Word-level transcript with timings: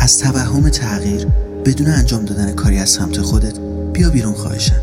از 0.00 0.18
توهم 0.18 0.68
تغییر 0.68 1.26
بدون 1.64 1.86
انجام 1.86 2.24
دادن 2.24 2.52
کاری 2.52 2.78
از 2.78 2.90
سمت 2.90 3.20
خودت 3.20 3.58
بیا 3.92 4.10
بیرون 4.10 4.32
خواهشم. 4.32 4.80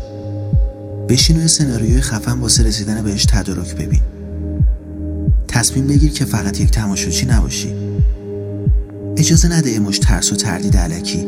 بشین 1.08 1.44
و 1.44 1.48
سناریوی 1.48 2.00
خفن 2.00 2.38
واسه 2.38 2.62
رسیدن 2.62 3.02
بهش 3.02 3.24
تدارک 3.24 3.74
ببین. 3.74 4.00
تصمیم 5.48 5.86
بگیر 5.86 6.12
که 6.12 6.24
فقط 6.24 6.60
یک 6.60 6.70
تماشاچی 6.70 7.26
نباشی. 7.26 7.74
اجازه 9.16 9.48
نده 9.48 9.70
یه 9.70 9.78
مش 9.78 9.98
ترس 9.98 10.32
و 10.32 10.36
تردید 10.36 10.76
علکی 10.76 11.26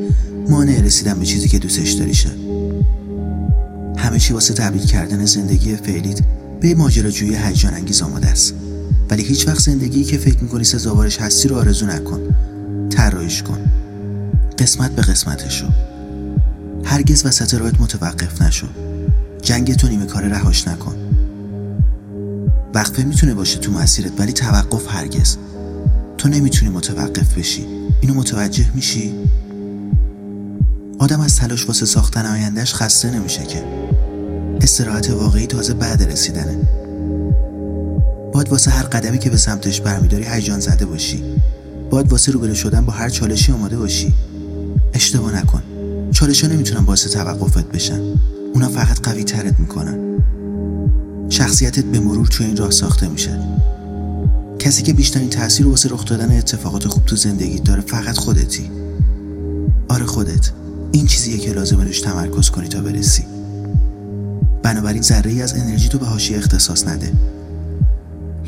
مانع 0.49 0.81
رسیدن 0.81 1.19
به 1.19 1.27
چیزی 1.27 1.49
که 1.49 1.59
دوستش 1.59 1.93
داری 1.93 2.15
شه 2.15 2.31
همه 3.97 4.19
چی 4.19 4.33
واسه 4.33 4.55
تبدیل 4.55 4.87
کردن 4.87 5.25
زندگی 5.25 5.77
فعلیت 5.77 6.21
به 6.61 6.75
ماجراجویی 6.75 7.37
هیجان 7.37 7.75
انگیز 7.75 8.03
آماده 8.03 8.29
است. 8.29 8.55
ولی 9.11 9.23
هیچ 9.23 9.49
وقت 9.49 9.61
زندگی 9.61 10.05
که 10.05 10.19
فکر 10.19 10.39
می‌کنی 10.43 10.65
سزاوارش 10.65 11.21
هستی 11.21 11.49
رو 11.49 11.57
آرزو 11.57 11.87
نکن. 11.87 12.21
طراحیش 12.91 13.43
کن. 13.43 13.59
قسمت 14.61 14.91
به 14.91 15.03
قسمتشو 15.03 15.67
هرگز 16.85 17.27
وسط 17.27 17.55
راهت 17.55 17.81
متوقف 17.81 18.43
نشو. 18.43 18.67
جنگ 19.43 19.75
تو 19.75 19.89
نیمه 19.89 20.07
کار 20.07 20.23
رهاش 20.23 20.69
نکن. 20.69 20.95
وقفه 22.75 23.03
می‌تونه 23.03 23.35
باشه 23.35 23.59
تو 23.59 23.73
مسیرت 23.73 24.21
ولی 24.21 24.33
توقف 24.33 24.95
هرگز. 24.95 25.37
تو 26.19 26.29
نمی‌تونی 26.29 26.71
متوقف 26.71 27.39
بشی. 27.39 27.67
اینو 28.01 28.15
متوجه 28.15 28.71
میشی؟ 28.75 29.15
آدم 30.99 31.21
از 31.21 31.37
تلاش 31.37 31.67
واسه 31.67 31.87
ساختن 31.87 32.27
آیندهش 32.27 32.75
خسته 32.75 33.11
نمیشه 33.11 33.43
که. 33.47 33.65
استراحت 34.61 35.11
واقعی 35.11 35.47
تازه 35.47 35.75
بعد 35.75 36.03
رسیدنه. 36.03 36.57
باید 38.33 38.49
واسه 38.49 38.71
هر 38.71 38.83
قدمی 38.83 39.19
که 39.19 39.31
به 39.31 39.37
سمتش 39.37 39.81
برمیداری 39.81 40.25
هیجان 40.25 40.61
زده 40.61 40.87
باشی. 40.87 41.25
باید 41.91 42.13
واسه 42.13 42.33
روبرو 42.33 42.55
شدن 42.55 42.85
با 42.85 42.93
هر 42.93 43.09
چالشی 43.09 43.53
آماده 43.53 43.77
باشی. 43.77 44.15
اشتباه 44.95 45.37
نکن. 45.37 45.63
چالش 46.13 46.45
ها 46.45 46.51
نمی‌تونن 46.51 46.85
باعث 46.85 47.07
توقفت 47.07 47.65
بشن. 47.73 48.01
اونا 48.55 48.69
فقط 48.69 49.01
قوی 49.01 49.25
ترت 49.25 49.61
می‌کنن. 49.61 49.99
شخصیتت 51.29 51.85
به 51.85 52.01
مرور 52.01 52.27
توی 52.27 52.47
این 52.47 52.57
راه 52.57 52.71
ساخته 52.71 53.09
میشه. 53.09 53.39
کسی 54.59 54.83
که 54.83 54.93
بیشترین 54.93 55.31
تاثیر 55.31 55.67
واسه 55.67 55.89
رخ 55.89 56.05
دادن 56.05 56.39
اتفاقات 56.39 56.89
خوب 56.89 57.05
تو 57.07 57.17
زندگی 57.17 57.59
داره 57.59 57.81
فقط 57.81 58.19
خودتی. 58.19 58.71
آره 59.89 60.05
خودت. 60.05 60.51
این 60.93 61.07
چیزیه 61.07 61.39
که 61.39 61.53
لازمه 61.53 61.85
روش 61.85 62.01
تمرکز 62.01 62.51
کنی 62.51 62.69
تا 62.69 62.81
برسی. 62.81 63.25
بنابراین 64.63 65.03
ذره 65.03 65.31
ای 65.31 65.43
از 65.43 65.55
انرژی 65.55 65.89
تو 65.89 65.99
به 65.99 66.07
حاشیه 66.07 66.39
اختصاص 66.39 66.87
نده. 66.87 67.13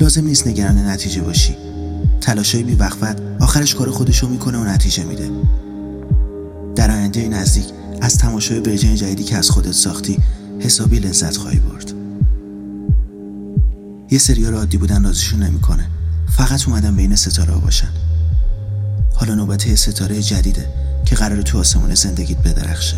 لازم 0.00 0.24
نیست 0.24 0.46
نگران 0.46 0.78
نتیجه 0.78 1.20
باشی. 1.20 1.56
تلاشای 2.20 2.62
بی 2.62 2.74
وقفت 2.74 3.16
آخرش 3.40 3.74
کار 3.74 3.90
خودشو 3.90 4.28
می‌کنه 4.28 4.58
و 4.58 4.64
نتیجه 4.64 5.04
میده. 5.04 5.30
در 6.74 6.90
آینده 6.90 7.28
نزدیک 7.28 7.64
از 8.00 8.18
تماشای 8.18 8.60
ورژن 8.60 8.94
جدیدی 8.94 9.24
که 9.24 9.36
از 9.36 9.50
خودت 9.50 9.72
ساختی 9.72 10.18
حسابی 10.60 10.98
لذت 10.98 11.36
خواهی 11.36 11.58
برد. 11.58 11.92
یه 14.10 14.18
سریا 14.18 14.50
رو 14.50 14.56
عادی 14.56 14.76
بودن 14.76 15.04
رازیشون 15.04 15.42
نمی‌کنه. 15.42 15.88
فقط 16.36 16.68
اومدن 16.68 16.96
بین 16.96 17.16
ستاره 17.16 17.54
باشن. 17.54 17.88
حالا 19.14 19.34
نوبت 19.34 19.74
ستاره 19.74 20.22
جدیده 20.22 20.68
که 21.04 21.14
قرار 21.16 21.42
تو 21.42 21.58
آسمون 21.58 21.94
زندگیت 21.94 22.38
بدرخشه. 22.38 22.96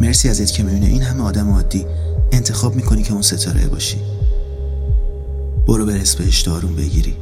مرسی 0.00 0.28
ازت 0.28 0.52
که 0.52 0.62
می‌بینه 0.62 0.86
این 0.86 1.02
همه 1.02 1.22
آدم 1.22 1.50
عادی 1.50 1.86
انتخاب 2.32 2.76
می‌کنی 2.76 3.02
که 3.02 3.12
اون 3.12 3.22
ستاره 3.22 3.66
باشی. 3.66 3.96
برو 5.66 5.86
برس 5.86 6.16
به 6.16 6.24
دارون 6.46 6.76
بگیری. 6.76 7.16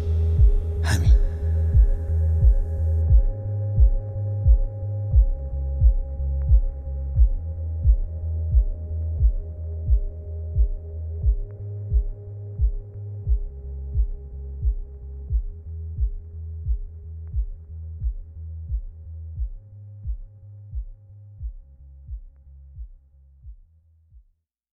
همین. 0.82 1.12